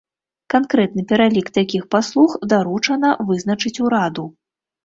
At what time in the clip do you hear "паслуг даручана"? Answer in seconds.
1.97-3.15